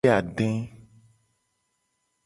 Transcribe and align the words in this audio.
Woeade. 0.03 0.49